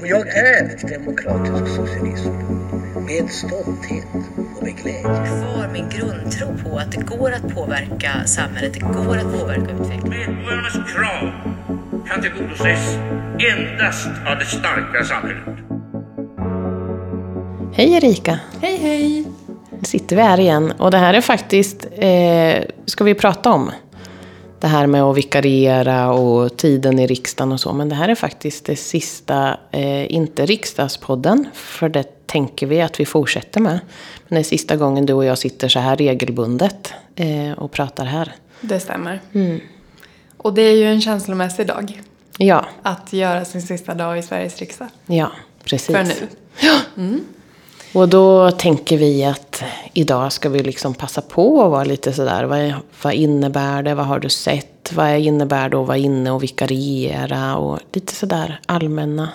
[0.00, 2.30] Och jag är demokratisk socialism
[3.06, 4.06] med stolthet
[4.56, 5.02] och med glädje.
[5.02, 10.34] Kvar min grundtro på att det går att påverka samhället, det går att påverka utvecklingen.
[10.34, 11.30] Medborgarnas krav
[12.08, 12.98] kan tillgodoses
[13.56, 15.58] endast av det starka samhället.
[17.74, 18.38] Hej Erika!
[18.60, 19.24] Hej hej!
[19.70, 23.70] Nu sitter vi här igen och det här är faktiskt, eh, ska vi prata om.
[24.60, 27.72] Det här med att vikariera och tiden i riksdagen och så.
[27.72, 31.48] Men det här är faktiskt det sista, eh, inte riksdagspodden.
[31.54, 33.80] För det tänker vi att vi fortsätter med.
[34.28, 38.04] Men det är sista gången du och jag sitter så här regelbundet eh, och pratar
[38.04, 38.32] här.
[38.60, 39.20] Det stämmer.
[40.36, 42.00] Och det är ju en känslomässig dag.
[42.38, 44.88] Ja, Att göra sin sista dag i Sveriges riksdag.
[45.06, 45.32] ja,
[45.64, 45.96] precis.
[45.96, 46.04] För
[46.94, 47.20] nu.
[47.92, 52.44] Och då tänker vi att idag ska vi liksom passa på att vara lite sådär.
[52.44, 53.94] Vad, vad innebär det?
[53.94, 54.92] Vad har du sett?
[54.94, 57.56] Vad innebär det att vara inne och vikariera?
[57.56, 59.28] Och lite sådär allmänna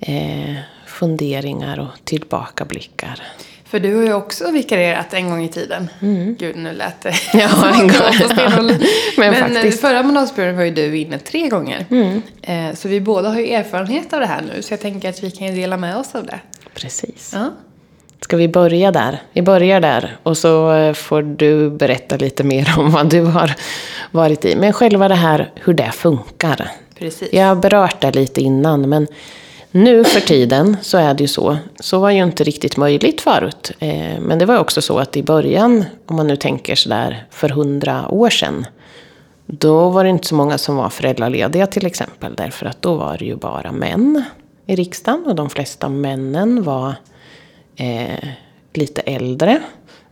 [0.00, 0.54] eh,
[0.86, 3.22] funderingar och tillbakablickar.
[3.64, 5.90] För du har ju också vikarierat en gång i tiden.
[6.38, 8.28] Gud, nu lät det Ja, en gång.
[8.32, 8.66] stenhåll.
[9.16, 9.56] Men Men, faktiskt.
[9.56, 9.68] Mm.
[9.68, 11.86] eh, förra mandatperioden var ju du inne tre gånger.
[12.42, 14.62] Eh, Så vi båda har ju erfarenhet av det här nu.
[14.62, 16.40] Så jag tänker att vi kan ju dela med oss av det.
[16.80, 17.30] Precis.
[17.34, 17.50] Ja.
[18.20, 19.22] Ska vi börja där?
[19.32, 20.16] Vi börjar där.
[20.22, 23.54] Och så eh, får du berätta lite mer om vad du har
[24.10, 24.56] varit i.
[24.56, 26.70] Men själva det här, hur det funkar.
[26.98, 27.28] Precis.
[27.32, 29.06] Jag har berört det lite innan, men
[29.70, 31.56] nu för tiden så är det ju så.
[31.80, 33.72] Så var ju inte riktigt möjligt förut.
[33.78, 37.48] Eh, Men det var också så att i början, om man nu tänker sådär för
[37.48, 38.66] hundra år sedan,
[39.46, 42.34] då var det inte så många som var föräldralediga till exempel.
[42.36, 44.24] Därför att då var det ju bara män
[44.68, 46.94] i riksdagen och de flesta männen var
[47.76, 48.28] eh,
[48.72, 49.62] lite äldre.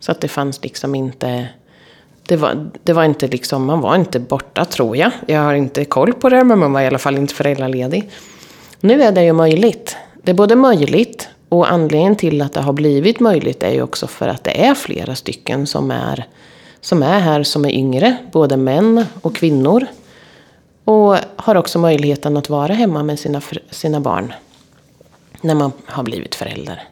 [0.01, 1.49] Så att det fanns liksom inte...
[2.29, 5.11] Det var, det var inte liksom, man var inte borta tror jag.
[5.27, 8.11] Jag har inte koll på det, men man var i alla fall inte föräldraledig.
[8.81, 9.97] Nu är det ju möjligt.
[10.23, 14.07] Det är både möjligt och anledningen till att det har blivit möjligt är ju också
[14.07, 16.27] för att det är flera stycken som är,
[16.81, 18.17] som är här som är yngre.
[18.33, 19.87] Både män och kvinnor.
[20.85, 23.41] Och har också möjligheten att vara hemma med sina,
[23.71, 24.33] sina barn.
[25.41, 26.83] När man har blivit förälder.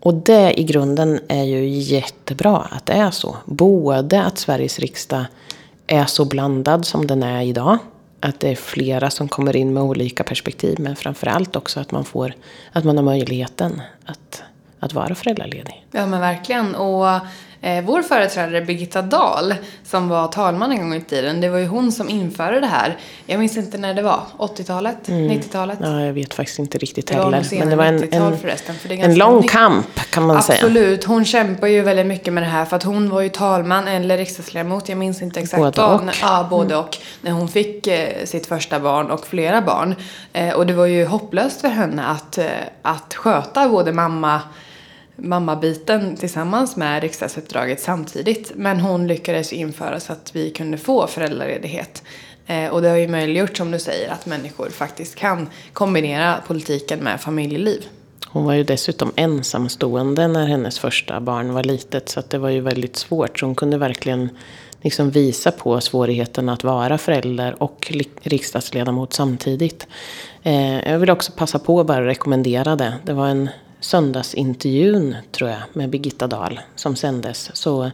[0.00, 3.36] Och det i grunden är ju jättebra att det är så.
[3.44, 5.24] Både att Sveriges riksdag
[5.86, 7.78] är så blandad som den är idag.
[8.20, 10.80] Att det är flera som kommer in med olika perspektiv.
[10.80, 12.34] Men framförallt också att man, får,
[12.72, 14.42] att man har möjligheten att,
[14.80, 15.86] att vara föräldraledig.
[15.90, 16.74] Ja men verkligen.
[16.74, 17.06] Och
[17.60, 19.54] eh, vår företrädare Birgitta Dahl
[19.84, 21.40] som var talman en gång i tiden.
[21.40, 22.96] Det var ju hon som införde det här.
[23.26, 24.20] Jag minns inte när det var.
[24.38, 24.96] 80-talet?
[25.06, 25.78] 90-talet?
[25.82, 27.42] Ja, jag vet faktiskt inte riktigt Det heller.
[27.42, 29.50] senare Men det var en, 90-tal en, förresten, för det en lång nytt.
[29.50, 30.58] kamp kan man säga.
[30.58, 31.04] Absolut.
[31.04, 34.18] Hon kämpar ju väldigt mycket med det här för att hon var ju talman eller
[34.18, 34.88] riksdagsledamot.
[34.88, 35.62] Jag minns inte exakt.
[35.62, 36.02] Både och.
[36.02, 36.14] Mm.
[36.22, 36.96] Ja, både och.
[37.20, 39.94] När hon fick eh, sitt första barn och flera barn.
[40.32, 42.46] Eh, och det var ju hopplöst för henne att, eh,
[42.82, 44.40] att sköta både mamma
[45.18, 48.52] mammabiten tillsammans med riksdagsuppdraget samtidigt.
[48.54, 52.02] Men hon lyckades införa så att vi kunde få föräldraledighet.
[52.46, 56.98] Eh, och det har ju möjliggjort, som du säger, att människor faktiskt kan kombinera politiken
[56.98, 57.86] med familjeliv.
[58.26, 62.08] Hon var ju dessutom ensamstående när hennes första barn var litet.
[62.08, 63.38] Så att det var ju väldigt svårt.
[63.38, 64.28] Så hon kunde verkligen
[64.82, 67.92] liksom visa på svårigheten att vara förälder och
[68.22, 69.86] riksdagsledamot samtidigt.
[70.42, 72.94] Eh, jag vill också passa på att bara rekommendera det.
[73.04, 73.48] Det var en
[73.80, 77.50] söndagsintervjun, tror jag, med Birgitta Dahl som sändes.
[77.56, 77.90] Så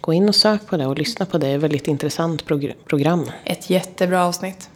[0.00, 1.46] gå in och sök på det och lyssna på det.
[1.46, 3.30] Det är ett väldigt intressant progr- program.
[3.44, 4.68] Ett jättebra avsnitt.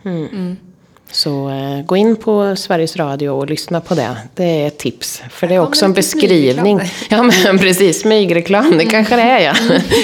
[1.13, 4.17] Så eh, gå in på Sveriges Radio och lyssna på det.
[4.35, 5.23] Det är ett tips.
[5.31, 6.81] För det är också en beskrivning.
[7.11, 8.79] Ja men precis, smygreklam.
[8.79, 9.55] Det kanske det är ja.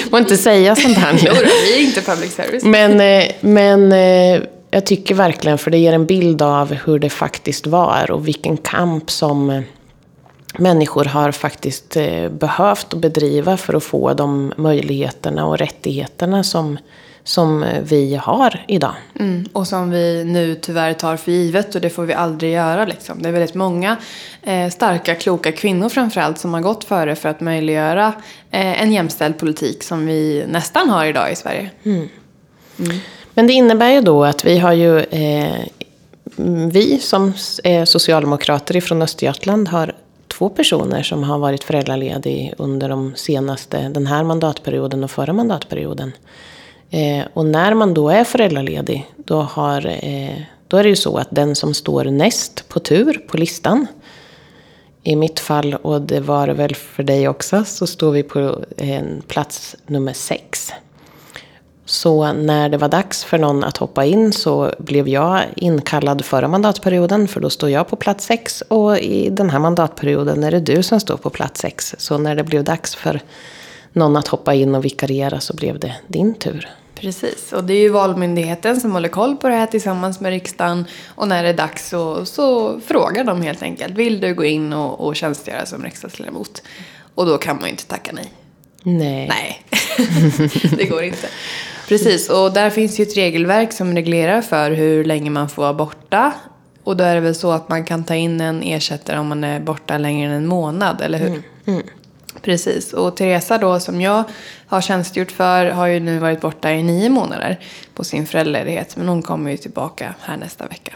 [0.09, 1.39] Får inte säga sånt här Jo, nu.
[1.39, 2.63] då, vi är inte public service.
[2.63, 7.09] Men, eh, men eh, jag tycker verkligen, för det ger en bild av hur det
[7.09, 9.61] faktiskt var och vilken kamp som eh,
[10.59, 16.77] människor har faktiskt eh, behövt bedriva för att få de möjligheterna och rättigheterna som,
[17.23, 18.93] som eh, vi har idag.
[19.19, 22.85] Mm, och som vi nu tyvärr tar för givet och det får vi aldrig göra.
[22.85, 23.21] Liksom.
[23.21, 23.97] Det är väldigt många
[24.43, 28.13] eh, starka, kloka kvinnor framförallt som har gått före för att möjliggöra
[28.51, 31.69] eh, en jämställd politik som vi nästan har idag i Sverige.
[33.33, 35.65] Men det innebär ju då att vi har ju, eh,
[36.71, 37.33] vi som
[37.63, 39.93] är socialdemokrater ifrån Östergötland har
[40.39, 46.11] två personer som har varit föräldraledig under de senaste, den här mandatperioden och förra mandatperioden.
[46.89, 51.17] Eh, och när man då är föräldraledig, då, har, eh, då är det ju så
[51.17, 53.87] att den som står näst på tur på listan,
[55.03, 58.63] i mitt fall, och det var det väl för dig också, så står vi på
[58.77, 60.71] eh, plats nummer sex.
[61.89, 66.47] Så när det var dags för någon att hoppa in så blev jag inkallad förra
[66.47, 70.59] mandatperioden för då står jag på plats sex och i den här mandatperioden är det
[70.59, 71.95] du som står på plats sex.
[71.97, 73.21] Så när det blev dags för
[73.93, 76.69] någon att hoppa in och vikariera så blev det din tur.
[76.95, 80.85] Precis, och det är ju Valmyndigheten som håller koll på det här tillsammans med riksdagen.
[81.07, 84.73] Och när det är dags så, så frågar de helt enkelt, vill du gå in
[84.73, 86.61] och, och tjänstgöra som riksdagsledamot?
[87.15, 88.33] Och då kan man ju inte tacka nej.
[88.83, 89.27] Nej.
[89.27, 89.61] Nej,
[90.77, 91.27] det går inte.
[91.89, 95.73] Precis, och där finns ju ett regelverk som reglerar för hur länge man får vara
[95.73, 96.33] borta.
[96.83, 99.43] Och då är det väl så att man kan ta in en ersättare om man
[99.43, 101.41] är borta längre än en månad, eller hur?
[102.41, 104.23] Precis, och Teresa då som jag
[104.67, 107.59] har tjänstgjort för har ju nu varit borta i nio månader
[107.93, 108.95] på sin föräldraledighet.
[108.95, 110.93] Men hon kommer ju tillbaka här nästa vecka.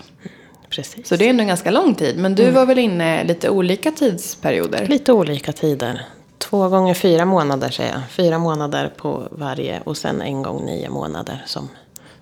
[0.69, 1.07] Precis.
[1.07, 2.17] Så det är ändå en ganska lång tid.
[2.17, 4.87] Men du var väl inne lite olika tidsperioder?
[4.87, 6.05] Lite olika tider.
[6.43, 8.01] Två gånger fyra månader säger jag.
[8.09, 11.69] Fyra månader på varje och sen en gång nio månader som,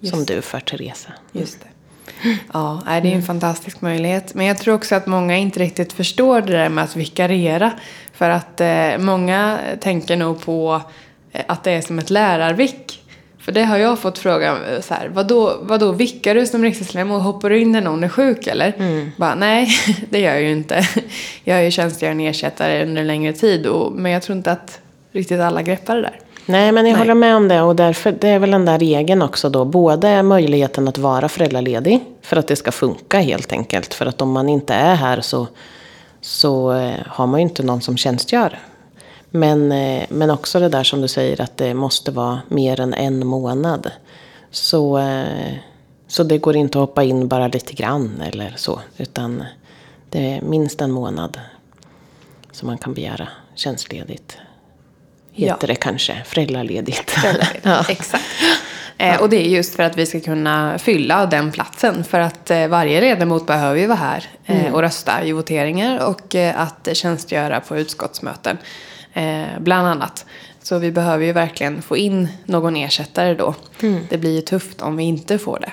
[0.10, 1.10] som du för Teresa.
[1.32, 1.68] Just det.
[2.54, 4.34] Ja, det är en fantastisk möjlighet.
[4.34, 7.72] Men jag tror också att många inte riktigt förstår det där med att vikariera.
[8.14, 10.82] För att eh, många tänker nog på
[11.32, 12.91] eh, att det är som ett lärarvik.
[13.42, 17.24] För det har jag fått frågan eh, så här, vadå, vadå vickar du som riksdagsledamot?
[17.24, 18.74] Hoppar du in när någon är sjuk eller?
[19.18, 19.70] Bara, nej,
[20.10, 20.88] det gör jag ju inte.
[21.44, 23.66] Jag är ju tjänstgörande ersättare under en längre tid.
[23.68, 24.80] Och, men jag tror inte att
[25.12, 26.20] riktigt alla greppar det där.
[26.46, 27.00] Nej, men jag Nej.
[27.00, 27.62] håller med om det.
[27.62, 29.66] Och därför, det är väl den där regeln också då.
[29.66, 32.00] Både möjligheten att vara föräldraledig.
[32.22, 33.94] För att det ska funka helt enkelt.
[33.94, 35.48] För att om man inte är här så,
[36.22, 38.60] så eh, har man ju inte någon som tjänstgör.
[39.32, 42.94] Men, eh, men också det där som du säger att det måste vara mer än
[42.94, 43.92] en månad.
[44.52, 45.54] Så, eh,
[46.08, 48.80] så det går inte att hoppa in bara lite grann eller så.
[48.98, 49.44] Utan
[50.10, 51.40] det är minst en månad
[52.52, 54.38] som man kan begära tjänstledigt.
[55.34, 55.68] Heter Ja.
[55.68, 56.24] det kanske.
[56.26, 57.12] Föräldraledigt.
[57.12, 57.60] Föräldraledigt.
[57.66, 57.86] ja.
[57.90, 58.24] Exakt.
[58.98, 62.04] Eh, och det är just för att vi ska kunna fylla den platsen.
[62.04, 66.88] För att varje ledamot behöver ju vara här eh, och rösta i voteringar och att
[66.94, 68.58] tjänstgöra på utskottsmöten.
[69.14, 70.26] Eh, bland annat.
[70.64, 73.56] Så vi behöver ju verkligen få in någon ersättare då.
[74.10, 75.72] Det blir ju tufft om vi inte får det.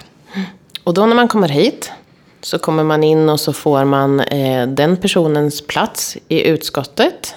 [0.85, 1.93] Och då när man kommer hit
[2.41, 7.35] så kommer man in och så får man eh, den personens plats i utskottet.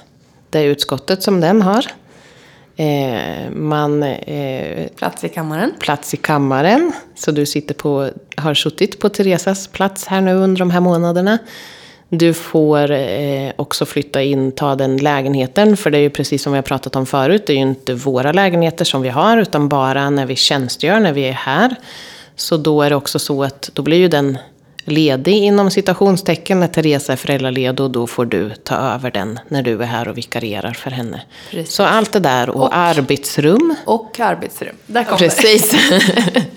[0.49, 1.85] Det utskottet som den har.
[2.75, 5.73] Eh, man eh, Plats i kammaren.
[5.79, 6.91] plats i kammaren.
[7.15, 11.37] Så du sitter på, har suttit på Teresas plats här nu under de här månaderna.
[12.13, 15.77] Du får eh, också flytta in, ta den lägenheten.
[15.77, 17.43] För det är ju precis som vi har pratat om förut.
[17.47, 19.37] Det är ju inte våra lägenheter som vi har.
[19.37, 21.75] Utan bara när vi tjänstgör, när vi är här.
[22.35, 24.37] Så då är det också så att då blir ju den
[24.85, 27.79] ledig inom citationstecken när Teresa är föräldraledig.
[27.85, 31.21] Och då får du ta över den när du är här och vikarierar för henne.
[31.51, 31.73] Precis.
[31.75, 33.75] Så allt det där och, Och- arbetsrum.
[33.85, 34.75] Och arbetsrum.
[34.85, 35.21] Där kommer
[36.31, 36.41] det.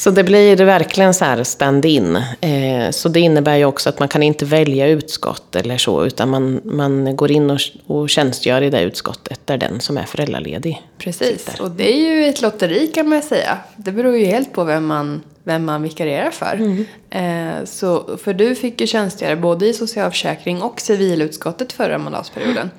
[0.00, 2.16] Så det blir verkligen så här stand-in.
[2.40, 6.28] Eh, så det innebär ju också att man kan inte välja utskott eller så, utan
[6.28, 10.82] man, man går in och, och tjänstgör i det utskottet där den som är föräldraledig
[10.98, 11.62] Precis, sitter.
[11.62, 13.58] och det är ju ett lotteri kan man säga.
[13.76, 16.84] Det beror ju helt på vem man, vem man vikarierar för.
[17.10, 22.70] Eh, så, för du fick ju tjänstgöra både i socialförsäkring och civilutskottet förra mandatperioden.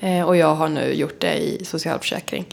[0.00, 2.46] Eh, och jag har nu gjort det i socialförsäkring.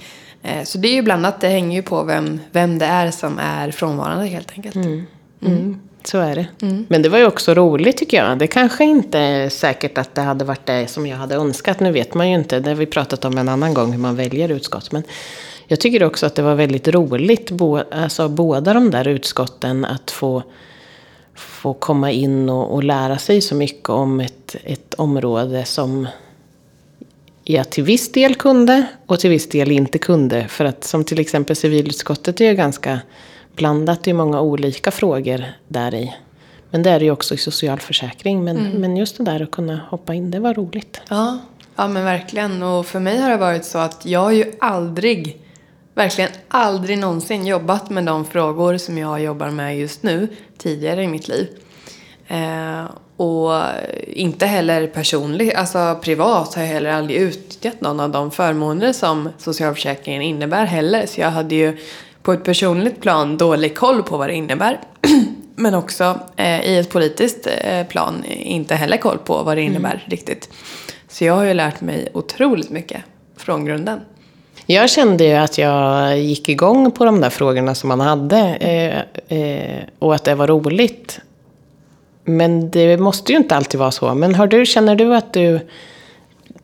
[0.44, 3.40] Eh, så det är ju blandat, det hänger ju på vem, vem det är som
[3.40, 4.76] är frånvarande helt enkelt.
[4.76, 6.48] Mm, så är det.
[6.90, 8.40] Men det var ju också roligt tycker jag.
[8.40, 11.80] Det kanske inte är säkert att det hade varit det som jag hade önskat.
[11.80, 12.60] Nu vet man ju inte.
[12.60, 14.92] Det har vi pratat om en annan gång hur man väljer utskott.
[14.92, 15.04] Men
[15.68, 20.12] jag tycker också att det var väldigt roligt, bo, alltså båda de där utskotten, att
[20.12, 20.44] få,
[21.36, 26.08] få komma in och, och lära sig så mycket om ett, ett område som
[27.44, 30.48] jag till viss del kunde och till viss del inte kunde.
[30.48, 33.00] För att som till exempel civilutskottet är ju ganska
[33.56, 34.04] blandat.
[34.04, 36.16] Det är många olika frågor där i.
[36.70, 38.44] Men det är det ju också i socialförsäkring.
[38.44, 41.02] Men, men just det där att kunna hoppa in, det var roligt.
[41.10, 41.40] Ja,
[41.76, 42.64] ja men verkligen.
[42.64, 45.42] Och för mig har det varit så att jag har ju aldrig,
[45.94, 51.08] verkligen aldrig någonsin jobbat med de frågor som jag jobbar med just nu tidigare i
[51.08, 51.48] mitt liv.
[52.28, 52.86] Eh,
[53.18, 53.52] och
[54.08, 59.30] inte heller personligt, alltså privat har jag heller aldrig utnyttjat någon av de förmåner som
[59.38, 61.06] socialförsäkringen innebär heller.
[61.06, 61.78] Så jag hade ju
[62.24, 64.80] på ett personligt plan dålig koll på vad det innebär.
[65.56, 70.04] Men också eh, i ett politiskt eh, plan inte heller koll på vad det innebär
[70.06, 70.50] riktigt.
[71.08, 73.02] Så jag har ju lärt mig otroligt mycket
[73.38, 74.00] från grunden.
[74.66, 78.40] Jag kände ju att jag gick igång på de där frågorna som man hade.
[78.40, 81.20] Eh, eh, och att det var roligt.
[82.26, 84.14] Men det måste ju inte alltid vara så.
[84.14, 85.60] Men har du, känner du att du...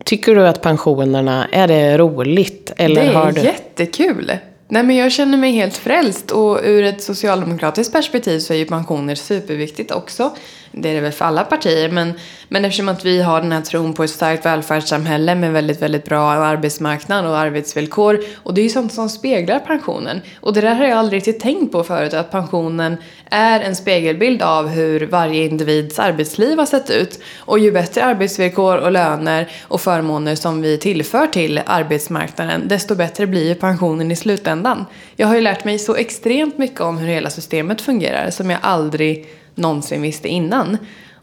[0.06, 2.74] Tycker du att pensionerna, är det roligt?
[2.78, 3.42] Eller det är har du...
[3.42, 4.32] jättekul.
[4.68, 8.66] Nej men jag känner mig helt frälst och ur ett socialdemokratiskt perspektiv så är ju
[8.66, 10.32] pensioner superviktigt också.
[10.72, 12.14] Det är det väl för alla partier men,
[12.48, 16.06] men eftersom att vi har den här tron på ett starkt välfärdssamhälle med väldigt, väldigt
[16.06, 20.22] bra arbetsmarknad och arbetsvillkor och det är ju sånt som speglar pensionen.
[20.40, 22.98] Och det där har jag aldrig riktigt tänkt på förut att pensionen
[23.30, 27.20] är en spegelbild av hur varje individs arbetsliv har sett ut.
[27.38, 33.28] Och ju bättre arbetsvillkor och löner och förmåner som vi tillför till arbetsmarknaden desto bättre
[33.28, 34.86] blir ju pensionen i slutändan.
[35.16, 38.60] Jag har ju lärt mig så extremt mycket om hur hela systemet fungerar som jag
[38.62, 40.78] aldrig någonsin visste innan.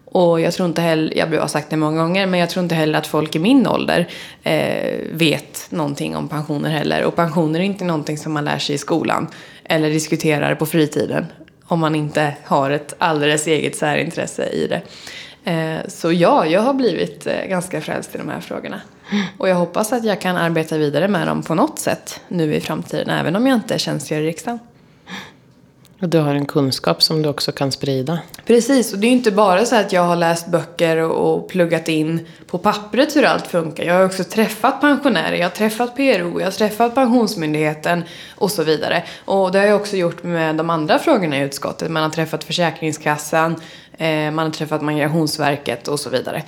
[0.04, 2.74] Och jag tror inte heller, jag har sagt det många gånger, men jag tror inte
[2.74, 4.08] heller att folk i min ålder
[4.42, 7.04] eh, vet någonting om pensioner heller.
[7.04, 9.26] Och pensioner är inte någonting som man lär sig i skolan
[9.64, 11.26] eller diskuterar på fritiden.
[11.64, 14.82] Om man inte har ett alldeles eget särintresse i det.
[15.50, 18.80] Eh, så ja, jag har blivit eh, ganska frälst i de här frågorna.
[19.38, 22.60] Och jag hoppas att jag kan arbeta vidare med dem på något sätt nu i
[22.60, 24.58] framtiden, även om jag inte tjänstgör i riksdagen.
[26.00, 28.18] Och du har en kunskap som du också kan sprida.
[28.46, 31.88] Precis, och det är ju inte bara så att jag har läst böcker och pluggat
[31.88, 33.84] in på pappret hur allt funkar.
[33.84, 38.62] Jag har också träffat pensionärer, jag har träffat PRO, jag har träffat Pensionsmyndigheten och så
[38.62, 39.04] vidare.
[39.24, 41.90] Och det har jag också gjort med de andra frågorna i utskottet.
[41.90, 43.56] Man har träffat Försäkringskassan,
[43.98, 46.42] eh, man har träffat Migrationsverket och så vidare.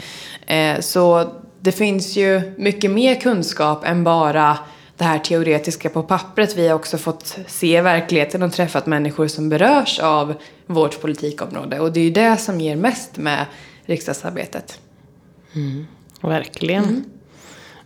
[0.46, 4.58] Eh, så det finns ju mycket mer kunskap än bara
[4.98, 6.56] det här teoretiska på pappret.
[6.56, 10.34] Vi har också fått se verkligheten och träffat människor som berörs av
[10.66, 11.80] vårt politikområde.
[11.80, 13.46] Och det är ju det som ger mest med
[13.84, 14.78] riksdagsarbetet.
[15.54, 15.86] Mm,
[16.20, 17.04] verkligen.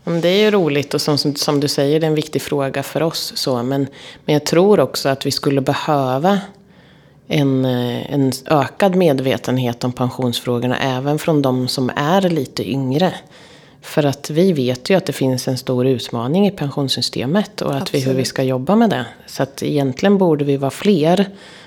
[0.07, 0.21] Mm.
[0.21, 3.03] Det är ju roligt och som, som du säger, det är en viktig fråga för
[3.03, 3.33] oss.
[3.37, 3.87] Så, men,
[4.25, 6.41] men jag tror också att vi skulle behöva
[7.29, 13.15] en, en ökad medvetenhet om pensionsfrågorna även från de som är lite yngre.
[13.83, 17.95] För att vi vet ju att det finns en stor utmaning i pensionssystemet och att
[17.95, 19.07] vi, hur vi ska jobba med det.
[19.27, 21.27] Så att egentligen borde vi vara fler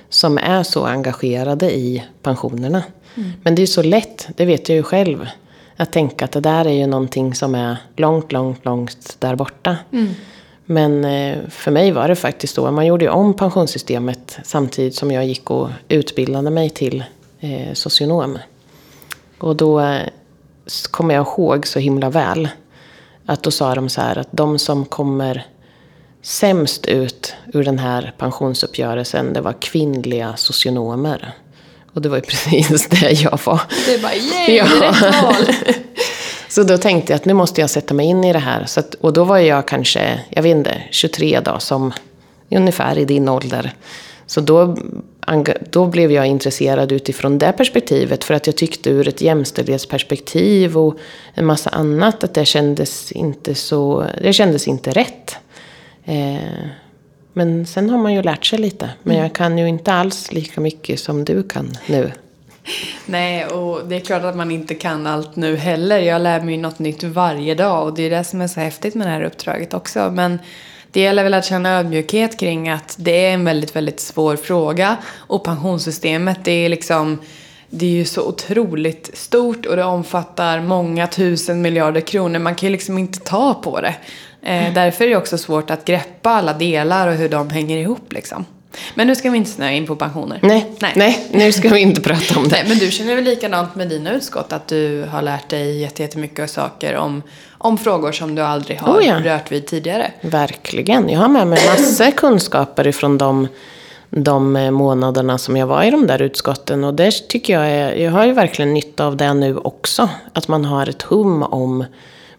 [0.10, 2.84] som är så engagerade i pensionerna.
[3.16, 3.32] Mm.
[3.44, 5.28] Men det är så lätt, det vet jag ju själv,
[5.76, 9.78] att tänka att det där är ju någonting som är långt, långt, långt där borta.
[9.92, 10.10] Mm.
[10.66, 12.72] Men eh, för mig var det faktiskt så.
[12.72, 17.04] Man gjorde ju om pensionssystemet samtidigt som jag gick och utbildade mig till
[17.40, 18.38] eh, socionom.
[19.38, 20.02] Och då eh,
[20.92, 22.50] kommer jag ihåg så himla väl.
[23.26, 25.46] Att då sa de så här att de som kommer
[26.22, 31.34] sämst ut ur den här pensionsuppgörelsen, det var kvinnliga socionomer.
[31.94, 33.62] Och det var ju precis det jag var.
[33.86, 34.66] Det var yay, ja.
[34.66, 35.56] rätt val!
[36.50, 38.62] så då tänkte jag att nu måste jag sätta mig in i det här.
[38.78, 41.94] Att, och då var jag kanske, jag vet inte, 23 då, som
[42.52, 43.74] ungefär i din ålder.
[44.28, 44.76] Så då
[45.70, 48.24] då blev jag intresserad utifrån det perspektivet.
[48.24, 50.98] För att jag tyckte ur ett jämställdhetsperspektiv och
[51.34, 55.36] en massa annat att det kändes inte så, det kändes inte rätt.
[56.06, 56.68] Eh,
[57.34, 58.90] men sen har man ju lärt sig lite.
[59.04, 62.12] Men jag kan ju inte alls lika mycket som du kan nu.
[63.06, 66.00] Nej, och det är klart att man inte kan allt nu heller.
[66.00, 68.96] Jag lär mig något nytt varje dag och det är det som är så häftigt
[68.96, 70.12] med det här uppdraget också.
[70.14, 70.40] Men
[70.96, 74.98] det gäller väl att känna ödmjukhet kring att det är en väldigt, väldigt svår fråga.
[75.16, 77.20] Och pensionssystemet, det är liksom
[77.70, 82.40] det är ju så otroligt stort och det omfattar många tusen miljarder kronor.
[82.40, 83.96] Man kan ju liksom inte ta på det.
[84.42, 84.74] Eh, mm.
[84.74, 88.46] Därför är det också svårt att greppa alla delar och hur de hänger ihop liksom.
[88.96, 90.40] Men nu ska vi inte snöa in på pensioner.
[90.42, 90.94] Nej, nej.
[90.96, 92.50] nej nu ska vi inte prata om det.
[92.50, 94.54] Nej, men du känner väl likadant med dina utskott?
[94.54, 97.24] Att du har lärt dig jättemycket saker om,
[97.58, 99.20] om frågor som du aldrig har oh ja.
[99.24, 100.12] rört vid tidigare?
[100.22, 101.10] Verkligen.
[101.10, 103.48] Jag har med mig massor kunskaper ifrån de,
[104.10, 106.84] de månaderna som jag var i de där utskotten.
[106.84, 110.10] Och det tycker jag är, jag har ju verkligen nytta av det nu också.
[110.34, 111.86] Att man har ett hum om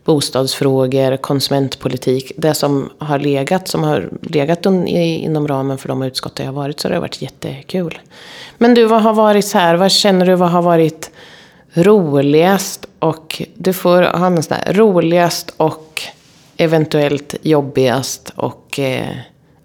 [0.06, 2.32] bostadsfrågor, konsumentpolitik.
[2.36, 6.80] Det som har legat, som har legat inom ramen för de utskott jag har varit
[6.80, 7.98] så det har varit jättekul.
[8.58, 11.10] Men du, vad har varit så här, vad känner du, vad har varit
[11.72, 16.02] roligast och du får ha en sån där roligast och
[16.56, 19.16] eventuellt jobbigast och eh,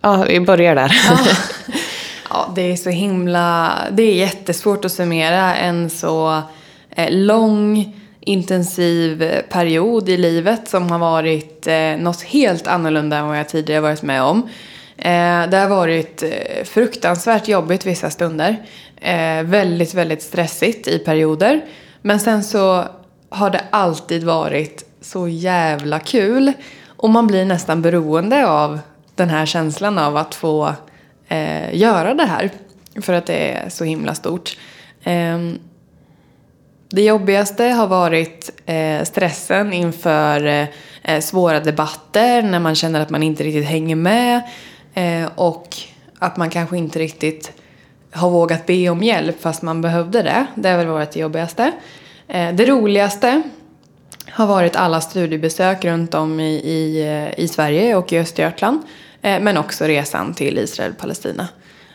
[0.02, 1.02] ja, vi börjar där.
[1.10, 1.18] Ja.
[2.30, 6.42] ja, det är så himla, det är jättesvårt att summera en så
[6.90, 13.28] eh, lång intensiv eh, period i livet som har varit eh, något helt annorlunda än
[13.28, 14.50] vad jag tidigare varit med om.
[14.98, 18.66] Eh, det har varit eh, fruktansvärt jobbigt vissa stunder.
[18.96, 21.62] Eh, väldigt, väldigt stressigt i perioder.
[22.02, 22.86] Men sen så
[23.30, 26.54] har det alltid varit så jävla kul.
[26.88, 28.80] Och man blir nästan beroende av
[29.16, 30.74] den här känslan av att få
[31.28, 32.50] eh, göra det här.
[33.02, 34.58] För att det är så himla stort.
[35.04, 35.60] Ehm,
[36.94, 40.68] det jobbigaste har varit eh, stressen inför eh,
[41.04, 44.42] eh, svåra debatter, när man känner att man inte riktigt hänger med.
[44.94, 45.78] Eh, och
[46.20, 47.52] att man kanske inte riktigt
[48.12, 50.46] har vågat be om hjälp fast man behövde det.
[50.56, 51.72] Det har väl varit det jobbigaste.
[52.28, 53.42] Eh, det roligaste
[54.30, 58.82] har varit alla studiebesök runt om i, i, eh, i Sverige och i Östergötland.
[59.22, 61.48] Eh, men också resan till Israel och Palestina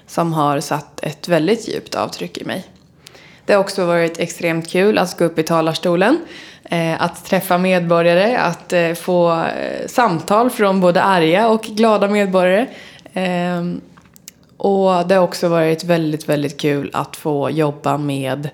[0.07, 2.75] Som har satt ett väldigt djupt avtryck i mig.
[3.47, 6.19] Det har också varit extremt kul att gå upp i talarstolen.
[6.71, 12.67] Eh, att träffa medborgare, att eh, få eh, samtal från både arga och glada medborgare.
[13.15, 13.81] Ehm,
[14.57, 18.50] och det har också varit väldigt, väldigt kul att få jobba med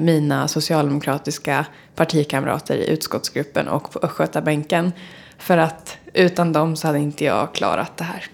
[0.00, 4.92] mina socialdemokratiska partikamrater i utskottsgruppen och på Östgötabänken.
[5.38, 8.24] För att utan dem så hade inte jag klarat det här.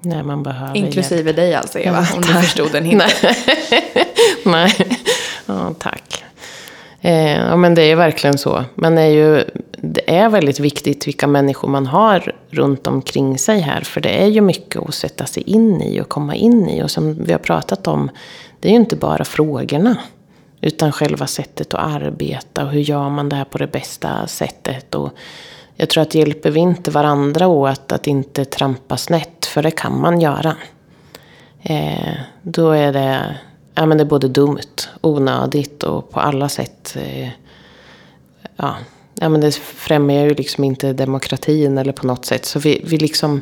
[0.00, 1.36] Nej, man behöver Inklusive hjälp.
[1.36, 3.06] dig alltså Eva, Ja, om du förstod den inte.
[4.44, 4.98] Nej,
[5.46, 6.24] ja, tack.
[7.00, 8.64] Eh, ja, men det är verkligen så.
[8.74, 13.80] Man är ju, det är väldigt viktigt vilka människor man har runt omkring sig här.
[13.80, 16.82] För det är ju mycket att sätta sig in i och komma in i.
[16.82, 18.10] Och som vi har pratat om,
[18.60, 19.96] det är ju inte bara frågorna.
[20.60, 24.94] Utan själva sättet att arbeta och hur gör man det här på det bästa sättet.
[24.94, 25.10] Och
[25.80, 30.00] jag tror att hjälper vi inte varandra åt att inte trampa snett, för det kan
[30.00, 30.56] man göra.
[31.62, 33.38] Eh, då är det,
[33.74, 37.28] ja, men det är både dumt, onödigt och på alla sätt eh,
[38.56, 38.76] ja,
[39.20, 42.44] ja, men det främjar ju liksom inte demokratin eller på något sätt.
[42.44, 43.40] Så vi, vi liksom,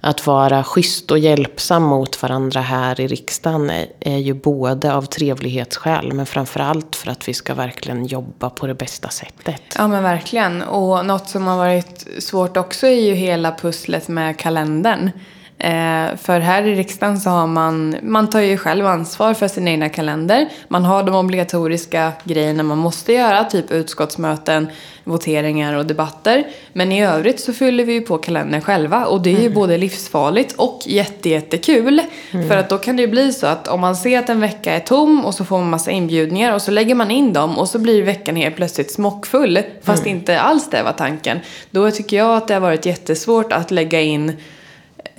[0.00, 5.02] att vara schysst och hjälpsam mot varandra här i riksdagen är, är ju både av
[5.02, 9.62] trevlighetsskäl men framförallt för att vi ska verkligen jobba på det bästa sättet.
[9.78, 10.62] Ja men verkligen.
[10.62, 15.10] Och något som har varit svårt också är ju hela pusslet med kalendern.
[15.58, 19.68] Eh, för här i riksdagen så har man, man tar ju själv ansvar för sin
[19.68, 20.48] egna kalender.
[20.68, 24.68] Man har de obligatoriska grejerna man måste göra, typ utskottsmöten,
[25.04, 26.44] voteringar och debatter.
[26.72, 29.78] Men i övrigt så fyller vi ju på kalendern själva och det är ju både
[29.78, 32.00] livsfarligt och jättejättekul.
[32.48, 34.72] För att då kan det ju bli så att om man ser att en vecka
[34.72, 37.68] är tom och så får man massa inbjudningar och så lägger man in dem och
[37.68, 41.38] så blir veckan helt plötsligt smockfull fast inte alls det var tanken.
[41.70, 44.32] Då tycker jag att det har varit jättesvårt att lägga in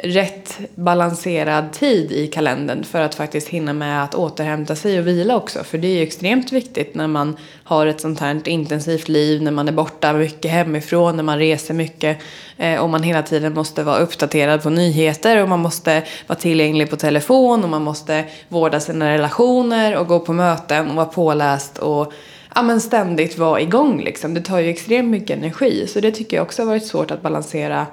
[0.03, 5.36] rätt balanserad tid i kalendern för att faktiskt hinna med att återhämta sig och vila
[5.36, 5.63] också.
[5.63, 9.51] För det är ju extremt viktigt när man har ett sånt här intensivt liv, när
[9.51, 12.17] man är borta mycket hemifrån, när man reser mycket
[12.57, 16.89] eh, och man hela tiden måste vara uppdaterad på nyheter och man måste vara tillgänglig
[16.89, 21.77] på telefon och man måste vårda sina relationer och gå på möten och vara påläst
[21.77, 22.13] och
[22.55, 24.33] ja, men ständigt vara igång liksom.
[24.33, 27.21] Det tar ju extremt mycket energi så det tycker jag också har varit svårt att
[27.21, 27.86] balansera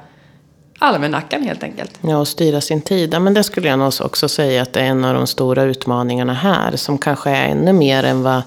[0.79, 1.99] almanackan helt enkelt.
[2.01, 3.15] Ja, och styra sin tid.
[3.15, 5.63] Ja, men det skulle jag nog också säga att det är en av de stora
[5.63, 6.77] utmaningarna här.
[6.77, 8.43] Som kanske är ännu mer än vad,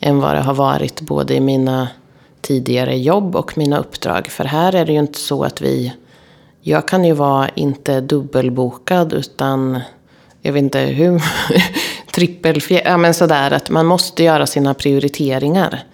[0.00, 1.88] än vad det har varit både i mina
[2.40, 4.26] tidigare jobb och mina uppdrag.
[4.26, 5.92] För här är det ju inte så att vi...
[6.60, 9.80] Jag kan ju vara inte dubbelbokad utan
[10.42, 11.22] jag vet inte hur...
[12.16, 12.82] trippelfjär...
[12.84, 15.84] Ja men sådär att man måste göra sina prioriteringar.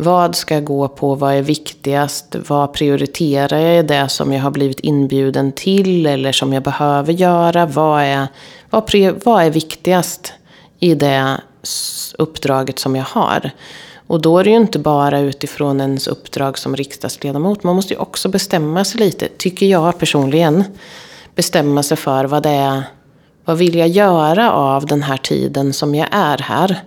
[0.00, 1.14] Vad ska jag gå på?
[1.14, 2.36] Vad är viktigast?
[2.48, 7.12] Vad prioriterar jag i det som jag har blivit inbjuden till eller som jag behöver
[7.12, 7.66] göra?
[7.66, 8.26] Vad är,
[8.70, 8.92] vad,
[9.24, 10.32] vad är viktigast
[10.78, 11.40] i det
[12.18, 13.50] uppdraget som jag har?
[14.06, 17.62] Och då är det ju inte bara utifrån ens uppdrag som riksdagsledamot.
[17.62, 20.64] Man måste ju också bestämma sig lite, tycker jag personligen.
[21.34, 22.82] Bestämma sig för vad det är,
[23.44, 26.82] vad vill jag göra av den här tiden som jag är här?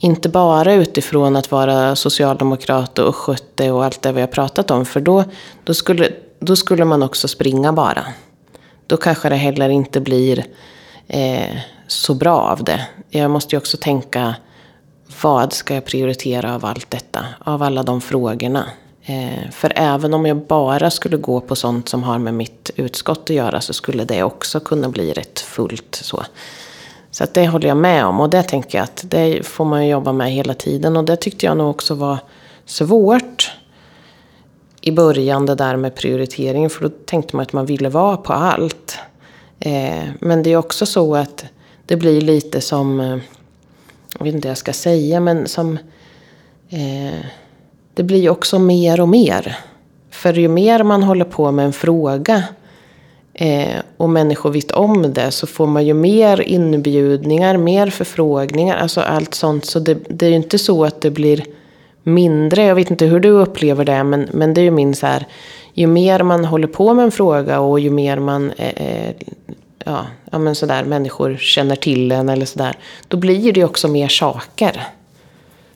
[0.00, 4.86] Inte bara utifrån att vara socialdemokrat och skötte och allt det vi har pratat om.
[4.86, 5.24] För då,
[5.64, 8.04] då, skulle, då skulle man också springa bara.
[8.86, 10.44] Då kanske det heller inte blir
[11.06, 11.56] eh,
[11.86, 12.86] så bra av det.
[13.10, 14.34] Jag måste ju också tänka,
[15.22, 17.24] vad ska jag prioritera av allt detta?
[17.38, 18.64] Av alla de frågorna.
[19.02, 23.22] Eh, för även om jag bara skulle gå på sånt som har med mitt utskott
[23.22, 26.24] att göra så skulle det också kunna bli rätt fullt så.
[27.10, 29.84] Så att det håller jag med om och det tänker jag att det får man
[29.84, 30.96] ju jobba med hela tiden.
[30.96, 32.18] Och det tyckte jag nog också var
[32.64, 33.52] svårt
[34.80, 36.70] i början det där med prioritering.
[36.70, 38.98] För då tänkte man att man ville vara på allt.
[39.60, 41.44] Eh, men det är också så att
[41.86, 43.18] det blir lite som, eh,
[44.18, 45.78] jag vet inte vad jag ska säga, men som
[46.68, 47.20] eh,
[47.94, 49.58] det blir också mer och mer.
[50.10, 52.44] För ju mer man håller på med en fråga
[53.38, 59.00] eh, och människor vet om det så får man ju mer inbjudningar, mer förfrågningar, alltså
[59.00, 59.64] allt sånt.
[59.64, 61.44] Så det, det är ju inte så att det blir
[62.02, 62.64] mindre.
[62.64, 65.26] Jag vet inte hur du upplever det, men, men det är ju min så här,
[65.74, 69.14] ju mer man håller på med en fråga och ju mer man eh,
[69.84, 72.76] ja, ja, men sådär, människor känner till en eller sådär,
[73.08, 74.82] då blir det ju också mer saker.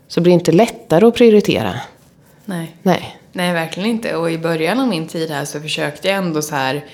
[0.08, 1.74] Så det blir inte lättare att prioritera.
[2.44, 2.76] Nej.
[2.82, 3.18] Nej.
[3.32, 4.16] Nej, verkligen inte.
[4.16, 6.84] Och i början av min tid här så försökte jag ändå så här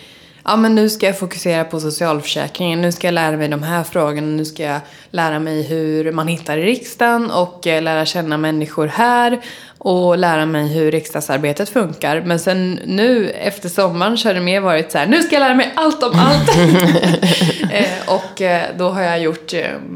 [0.49, 3.85] ja men nu ska jag fokusera på socialförsäkringen, nu ska jag lära mig de här
[3.85, 4.81] frågorna, nu ska jag
[5.11, 9.41] lära mig hur man hittar i riksdagen och eh, lära känna människor här
[9.79, 12.21] och lära mig hur riksdagsarbetet funkar.
[12.21, 15.41] Men sen nu efter sommaren så har det mer varit så här, nu ska jag
[15.41, 16.57] lära mig allt om allt.
[17.73, 19.53] eh, och eh, då har jag gjort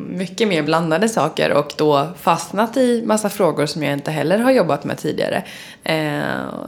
[0.09, 4.51] mycket mer blandade saker och då fastnat i massa frågor som jag inte heller har
[4.51, 5.43] jobbat med tidigare.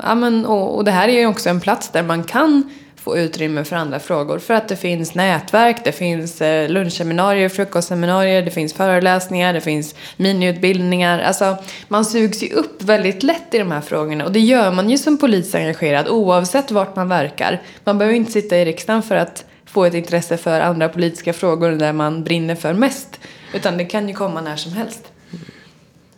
[0.02, 2.70] Ja, men, och, och det här är ju också en plats där man kan
[3.04, 4.38] få utrymme för andra frågor.
[4.38, 9.94] För att det finns nätverk, det finns eh, lunchseminarier, frukostseminarier, det finns föreläsningar, det finns
[10.16, 11.18] miniutbildningar.
[11.18, 11.56] Alltså,
[11.88, 14.24] man sugs ju upp väldigt lätt i de här frågorna.
[14.24, 17.62] Och det gör man ju som politiskt engagerad oavsett vart man verkar.
[17.84, 21.70] Man behöver inte sitta i riksdagen för att få ett intresse för andra politiska frågor
[21.70, 23.20] där man brinner för mest.
[23.54, 25.12] Utan det kan ju komma när som helst.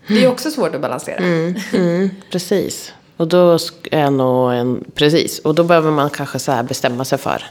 [0.09, 1.17] Det är också svårt att balansera.
[1.17, 2.93] Mm, mm, precis.
[3.17, 3.59] Och då
[3.91, 7.43] är nog en, precis, och då behöver man kanske så bestämma sig för.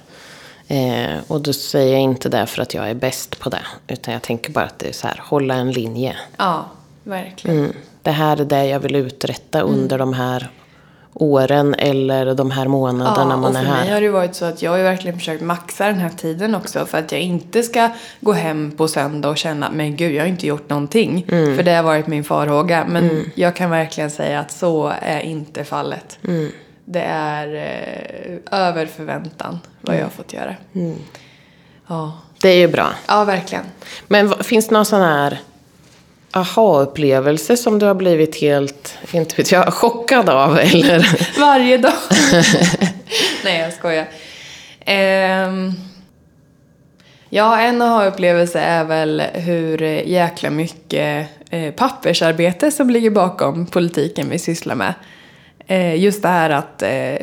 [0.68, 3.62] Eh, och då säger jag inte det för att jag är bäst på det.
[3.88, 6.16] Utan jag tänker bara att det är så här, hålla en linje.
[6.38, 6.66] Ja,
[7.04, 7.58] verkligen.
[7.58, 7.74] Mm.
[8.02, 10.50] Det här är det jag vill uträtta under de här
[11.16, 13.94] åren eller de här månaderna Ja, man och är för mig här.
[13.94, 16.86] har det varit så att jag har ju verkligen försökt maxa den här tiden också
[16.86, 17.90] för att jag inte ska
[18.22, 21.26] gå hem på söndag och känna men gud jag har inte gjort någonting.
[21.32, 21.56] Mm.
[21.56, 22.86] För det har varit min farhåga.
[22.90, 26.18] Men jag kan verkligen säga att så är inte fallet.
[26.28, 26.52] Mm.
[26.86, 30.56] Det är eh, över förväntan vad jag har fått göra.
[30.76, 30.96] Mm.
[31.88, 32.12] Ja.
[32.42, 32.88] Det är ju bra.
[33.08, 33.64] ja, verkligen.
[34.08, 35.40] Men finns det någon sån här
[36.36, 40.60] aha-upplevelse som du har blivit helt, inte vet jag, chockad av?
[40.60, 41.20] Eller?
[41.40, 41.94] Varje dag.
[43.44, 44.08] Nej, jag skojar.
[45.48, 45.74] Um,
[47.30, 54.40] ja, en aha-upplevelse är väl hur jäkla mycket eh, pappersarbete som ligger bakom politiken vi
[54.40, 54.94] sysslar med.
[55.68, 57.16] Eh, just det här att eh,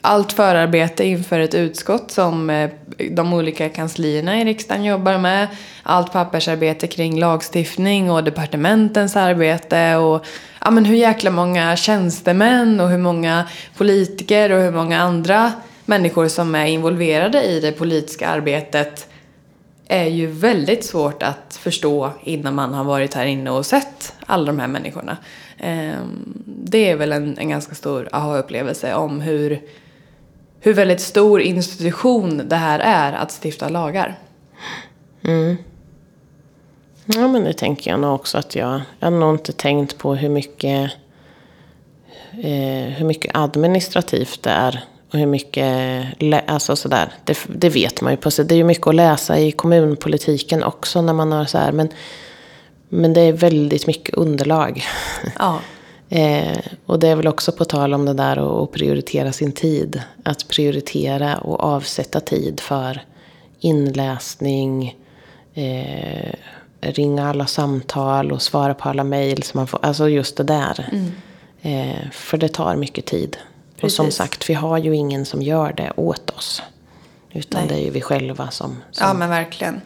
[0.00, 2.70] allt förarbete inför ett utskott som eh,
[3.10, 5.48] de olika kanslierna i riksdagen jobbar med.
[5.82, 10.26] Allt pappersarbete kring lagstiftning och departementens arbete och
[10.60, 13.44] ja, men hur jäkla många tjänstemän och hur många
[13.76, 15.52] politiker och hur många andra
[15.84, 19.06] människor som är involverade i det politiska arbetet
[19.88, 24.46] är ju väldigt svårt att förstå innan man har varit här inne och sett alla
[24.46, 25.16] de här människorna.
[25.58, 29.60] Ehm, det är väl en, en ganska stor aha-upplevelse om hur,
[30.60, 34.18] hur väldigt stor institution det här är att stifta lagar.
[37.04, 38.80] Ja, men det tänker jag nog också att jag...
[38.98, 40.90] Jag har nog inte tänkt på hur mycket,
[42.32, 44.84] eh, hur mycket administrativt det är.
[45.12, 46.06] Och hur mycket...
[46.46, 47.12] Alltså sådär.
[47.24, 48.44] Det, det vet man ju på sig.
[48.44, 51.72] Det är ju mycket att läsa i kommunpolitiken också när man har så här.
[51.72, 51.88] Men,
[52.88, 54.84] men det är väldigt mycket underlag.
[55.38, 55.60] Ja,
[56.12, 60.02] Eh, och det är väl också på tal om det där att prioritera sin tid.
[60.24, 63.00] Att prioritera och avsätta tid för
[63.60, 64.96] inläsning,
[65.54, 66.32] eh,
[66.80, 69.42] ringa alla samtal och svara på alla mejl.
[69.42, 70.88] som man får- Alltså just det där.
[71.62, 73.36] Eh, för det tar mycket tid.
[73.82, 74.18] Och som Precis.
[74.18, 76.62] sagt, vi har ju ingen som gör det åt oss.
[77.32, 77.68] Utan Nej.
[77.68, 78.82] det är ju vi själva som...
[78.90, 79.80] som ja men verkligen.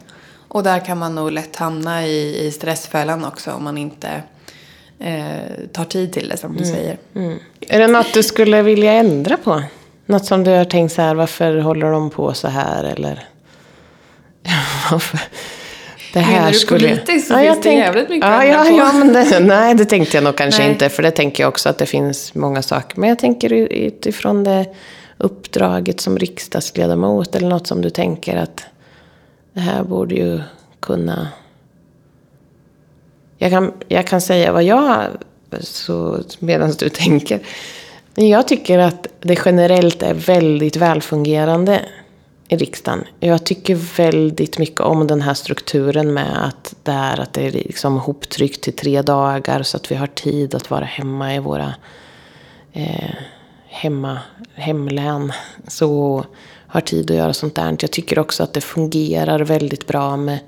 [0.47, 4.23] Och där kan man nog lätt hamna i, i stressfällan också om man inte
[4.99, 6.97] eh, tar tid till det som du säger.
[7.15, 7.39] Mm.
[7.59, 9.63] Är det något du skulle vilja ändra på?
[10.05, 12.83] Något som du har tänkt så här, varför håller de på så här?
[12.83, 13.27] Eller?
[16.13, 18.77] Det Menar du politiskt så jag finns det jävligt mycket ja, att ja, på.
[18.77, 20.71] ja, men det, Nej, det tänkte jag nog kanske Nej.
[20.71, 20.89] inte.
[20.89, 22.99] För det tänker jag också att det finns många saker.
[22.99, 24.65] Men jag tänker utifrån det
[25.17, 27.35] uppdraget som riksdagsledamot.
[27.35, 28.65] Eller något som du tänker att
[29.53, 30.41] det här borde ju
[30.79, 31.27] kunna
[33.37, 35.07] jag kan, jag kan säga vad jag,
[35.61, 37.39] så medan du tänker.
[38.15, 41.81] Jag tycker att det generellt är väldigt välfungerande
[42.47, 43.03] i riksdagen.
[43.19, 47.51] Jag tycker väldigt mycket om den här strukturen med att det är, att det är
[47.51, 51.73] liksom hoptryckt till tre dagar så att vi har tid att vara hemma i våra
[52.73, 53.15] eh,
[53.67, 54.19] hemma,
[54.53, 55.33] hemlän.
[55.67, 56.25] Så
[56.67, 57.77] har tid att göra sånt där.
[57.79, 60.39] Jag tycker också att det fungerar väldigt bra med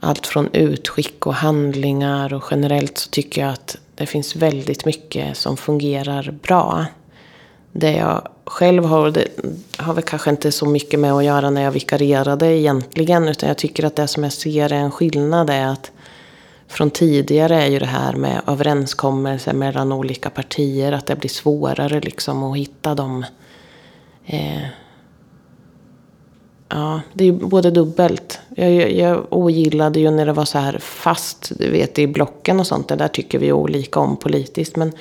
[0.00, 5.36] allt från utskick och handlingar och generellt så tycker jag att det finns väldigt mycket
[5.36, 6.86] som fungerar bra.
[7.72, 9.28] Det jag själv har, det
[9.76, 13.58] har väl kanske inte så mycket med att göra när jag vikarierade egentligen utan jag
[13.58, 15.90] tycker att det som jag ser är en skillnad är att
[16.68, 22.00] från tidigare är ju det här med överenskommelser mellan olika partier att det blir svårare
[22.00, 23.24] liksom att hitta de
[24.26, 24.62] eh,
[26.68, 28.38] Ja, det är både dubbelt.
[28.56, 32.60] Jag, jag, jag ogillade ju när det var så här fast, du vet i blocken
[32.60, 32.88] och sånt.
[32.88, 34.76] Det där tycker vi olika om politiskt.
[34.76, 34.92] Men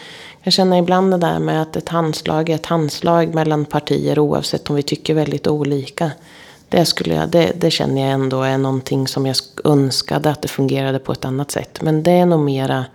[0.44, 4.70] jag känner ibland det där med att ett handslag är ett handslag mellan partier oavsett
[4.70, 6.12] om vi tycker väldigt olika.
[6.70, 10.48] Det, skulle jag, det, det känner jag ändå är någonting som jag önskade att det
[10.48, 11.82] fungerade på ett annat sätt.
[11.82, 12.86] Men det är nog mera,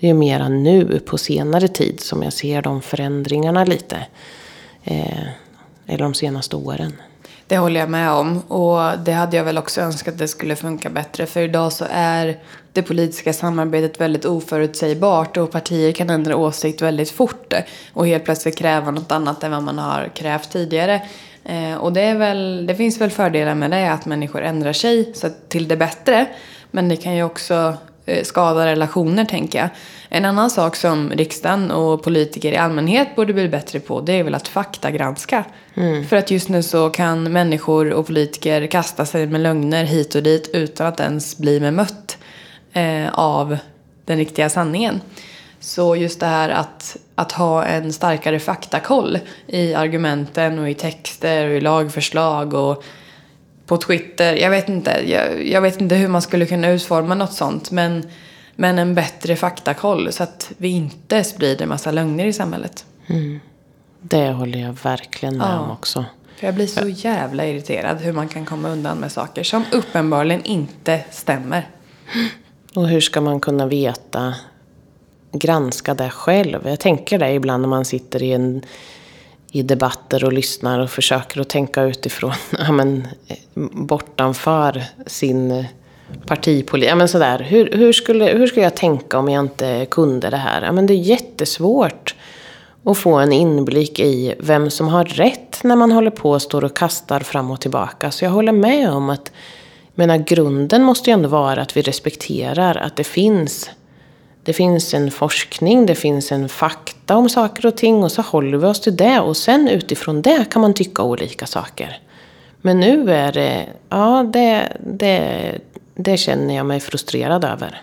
[0.00, 4.06] det är mera nu på senare tid som jag ser de förändringarna lite.
[4.84, 5.22] Eh,
[5.86, 6.92] eller de senaste åren.
[7.50, 8.38] Det håller jag med om.
[8.40, 11.26] Och det hade jag väl också önskat att det skulle funka bättre.
[11.26, 12.38] För idag så är
[12.72, 17.54] det politiska samarbetet väldigt oförutsägbart och partier kan ändra åsikt väldigt fort.
[17.92, 21.02] Och helt plötsligt kräva något annat än vad man har krävt tidigare.
[21.44, 25.12] Eh, och det, är väl, det finns väl fördelar med det, att människor ändrar sig
[25.14, 26.26] så till det bättre.
[26.70, 27.74] Men det kan ju också
[28.06, 29.68] eh, skada relationer, tänker jag.
[30.12, 34.22] En annan sak som riksdagen och politiker i allmänhet borde bli bättre på det är
[34.22, 35.44] väl att faktagranska.
[35.74, 36.06] Mm.
[36.06, 40.22] För att just nu så kan människor och politiker kasta sig med lögner hit och
[40.22, 42.18] dit utan att ens bli bemött
[42.72, 43.58] eh, av
[44.04, 45.00] den riktiga sanningen.
[45.60, 51.48] Så just det här att, att ha en starkare faktakoll i argumenten och i texter
[51.48, 52.84] och i lagförslag och
[53.66, 54.34] på Twitter.
[54.34, 58.10] Jag vet inte, jag, jag vet inte hur man skulle kunna utforma något sånt men
[58.56, 62.84] men en bättre faktakoll så att vi inte sprider massa lögner i samhället.
[63.06, 63.40] Mm.
[64.00, 65.58] Det håller jag verkligen med ja.
[65.58, 66.04] om också.
[66.36, 70.44] För jag blir så jävla irriterad hur man kan komma undan med saker som uppenbarligen
[70.44, 71.68] inte stämmer.
[72.74, 74.34] Och hur ska man kunna veta,
[75.32, 76.68] granska det själv?
[76.68, 78.62] Jag tänker det ibland när man sitter i, en,
[79.50, 83.08] i debatter och lyssnar och försöker att tänka utifrån, ja men
[83.72, 85.66] bortanför sin
[86.26, 86.90] partipolitik.
[86.90, 87.38] Ja, men sådär.
[87.38, 90.62] Hur, hur, skulle, hur skulle jag tänka om jag inte kunde det här?
[90.62, 92.14] Ja, men det är jättesvårt
[92.84, 96.64] att få en inblick i vem som har rätt när man håller på och står
[96.64, 98.10] och kastar fram och tillbaka.
[98.10, 99.32] Så jag håller med om att
[99.94, 103.70] menar, grunden måste ju ändå vara att vi respekterar att det finns
[104.44, 108.58] det finns en forskning, det finns en fakta om saker och ting och så håller
[108.58, 111.98] vi oss till det och sen utifrån det kan man tycka olika saker.
[112.60, 115.52] Men nu är det, ja det, det,
[116.02, 117.82] det känner jag mig frustrerad över.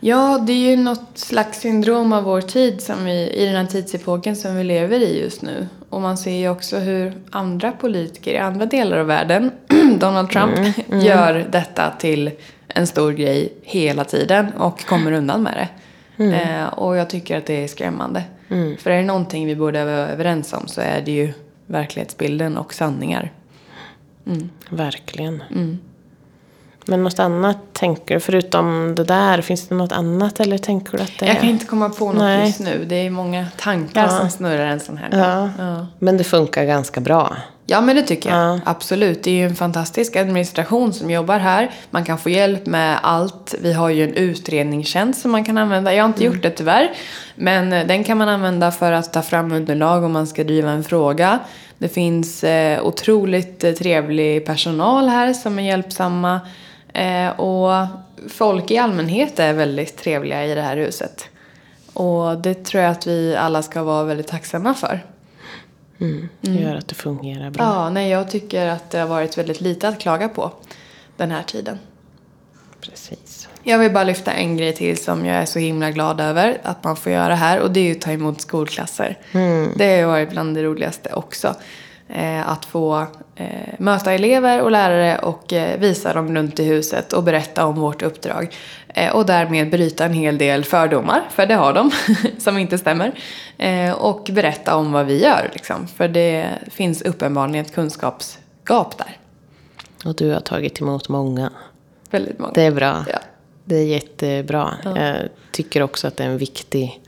[0.00, 3.66] Ja, det är ju något slags syndrom av vår tid som vi, i den här
[3.66, 5.68] tidsepoken som vi lever i just nu.
[5.90, 9.50] Och man ser ju också hur andra politiker i andra delar av världen,
[9.98, 11.00] Donald Trump, mm, mm.
[11.04, 12.30] gör detta till
[12.68, 15.68] en stor grej hela tiden och kommer undan med det.
[16.24, 16.34] Mm.
[16.34, 18.22] Eh, och jag tycker att det är skrämmande.
[18.48, 18.76] Mm.
[18.76, 21.32] För är det någonting vi borde vara överens om så är det ju
[21.66, 23.32] verklighetsbilden och sanningar.
[24.26, 24.50] Mm.
[24.70, 25.42] Verkligen.
[26.88, 28.20] Men något annat tänker du?
[28.20, 31.28] Förutom det där, finns det något annat eller tänker du att det är...
[31.28, 32.46] Jag kan inte komma på något Nej.
[32.46, 32.84] just nu.
[32.88, 34.08] Det är många tankar ja.
[34.08, 35.50] som snurrar en sån här ja.
[35.58, 35.86] ja.
[35.98, 37.36] Men det funkar ganska bra?
[37.66, 38.38] Ja, men det tycker jag.
[38.38, 38.60] Ja.
[38.64, 39.22] Absolut.
[39.22, 41.70] Det är ju en fantastisk administration som jobbar här.
[41.90, 43.54] Man kan få hjälp med allt.
[43.60, 45.94] Vi har ju en utredningstjänst som man kan använda.
[45.94, 46.34] Jag har inte mm.
[46.34, 46.90] gjort det tyvärr.
[47.34, 50.70] Men eh, den kan man använda för att ta fram underlag om man ska driva
[50.70, 51.38] en fråga.
[51.78, 56.40] Det finns eh, otroligt eh, trevlig personal här som är hjälpsamma.
[56.94, 57.86] Eh, och
[58.28, 61.28] folk i allmänhet är väldigt trevliga i det här huset.
[61.92, 65.04] Och det tror jag att vi alla ska vara väldigt tacksamma för.
[66.00, 67.64] Mm, det gör att det fungerar bra.
[67.64, 70.52] Ja, nej, jag tycker att det har varit väldigt lite att klaga på
[71.16, 71.78] den här tiden.
[72.80, 73.48] Precis.
[73.62, 76.84] Jag vill bara lyfta en grej till som jag är så himla glad över att
[76.84, 77.60] man får göra här.
[77.60, 79.18] Och det är ju att ta emot skolklasser.
[79.32, 79.72] Mm.
[79.76, 81.54] Det har varit bland det roligaste också.
[82.10, 83.46] Eh, att få eh,
[83.78, 88.02] möta elever och lärare och eh, visa dem runt i huset och berätta om vårt
[88.02, 88.54] uppdrag.
[89.12, 91.90] Och därmed bryta en hel del fördomar, för det har de,
[92.38, 93.12] som inte stämmer.
[93.96, 99.16] Och berätta om vad vi gör, liksom, för det finns uppenbarligen ett kunskapsgap där.
[100.04, 101.52] Och du har tagit emot många.
[102.10, 102.52] Väldigt många.
[102.52, 103.04] Det är bra.
[103.12, 103.18] Ja.
[103.64, 104.74] Det är jättebra.
[104.84, 104.98] Ja.
[104.98, 107.00] Jag tycker också att det är en viktig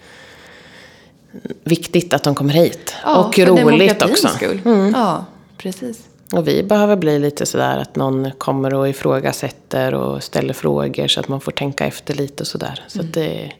[1.64, 2.94] viktigt att de kommer hit.
[3.04, 4.28] Ja, och roligt också.
[4.28, 4.60] Skull.
[4.64, 4.92] Mm.
[4.96, 5.24] Ja,
[5.56, 6.10] precis.
[6.32, 11.20] Och vi behöver bli lite sådär att någon kommer och ifrågasätter och ställer frågor så
[11.20, 12.84] att man får tänka efter lite och sådär.
[12.88, 13.12] Så mm.
[13.12, 13.52] det,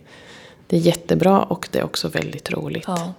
[0.67, 2.85] det är jättebra och det är också väldigt roligt.
[2.87, 3.15] Ja.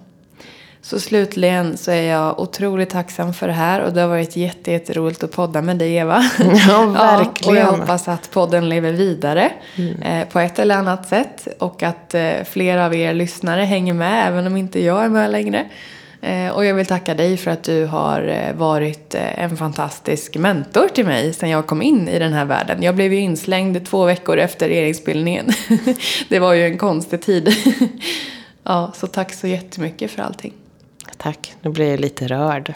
[0.84, 5.22] Så slutligen så är jag otroligt tacksam för det här och det har varit jätteroligt
[5.22, 6.24] att podda med dig Eva.
[6.68, 7.56] Ja, verkligen.
[7.56, 10.02] Ja, och jag hoppas att podden lever vidare mm.
[10.02, 14.28] eh, på ett eller annat sätt och att eh, fler av er lyssnare hänger med
[14.28, 15.66] även om inte jag är med längre.
[16.22, 20.36] Eh, och jag vill tacka dig för att du har eh, varit eh, en fantastisk
[20.36, 22.82] mentor till mig sen jag kom in i den här världen.
[22.82, 25.48] Jag blev ju inslängd två veckor efter regeringsbildningen.
[26.28, 27.54] det var ju en konstig tid.
[28.62, 30.52] ja, så tack så jättemycket för allting.
[31.22, 31.54] Tack.
[31.62, 32.74] Nu blir jag lite rörd.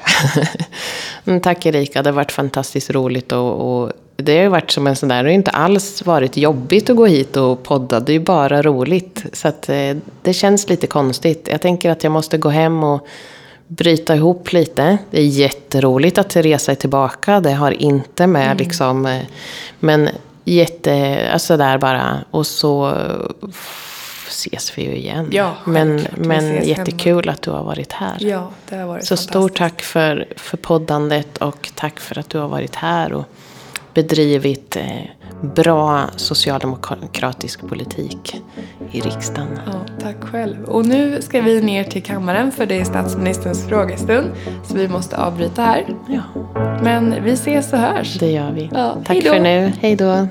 [1.24, 4.86] Men tack Erika, det har varit fantastiskt roligt och, och det har ju varit som
[4.86, 8.12] en sån där, det har inte alls varit jobbigt att gå hit och podda, det
[8.12, 9.24] är ju bara roligt.
[9.32, 11.48] Så att eh, det känns lite konstigt.
[11.50, 13.06] Jag tänker att jag måste gå hem och
[13.66, 14.98] bryta ihop lite.
[15.10, 18.56] Det är jätteroligt att Teresa är tillbaka, det har inte med Mm.
[18.56, 19.22] liksom, eh,
[19.80, 20.08] men
[20.44, 22.94] jätte, alltså där bara, och så
[24.28, 25.28] ses vi ju igen.
[25.32, 28.16] Ja, men men jättekul att du har varit här.
[28.20, 32.38] Ja, det har varit Så stort tack för, för poddandet och tack för att du
[32.38, 33.24] har varit här och
[33.94, 34.84] bedrivit eh,
[35.54, 38.42] bra socialdemokratisk politik
[38.92, 39.58] i riksdagen.
[39.66, 40.64] Ja, tack själv.
[40.64, 44.26] Och nu ska vi ner till kammaren för det är statsministerns frågestund.
[44.64, 45.84] Så vi måste avbryta här.
[46.08, 46.22] Ja,
[46.82, 48.14] Men vi ses och hörs.
[48.18, 48.70] det gör vi.
[48.74, 49.32] Ja, tack hej då.
[49.32, 49.72] för nu.
[49.80, 50.28] Hej då.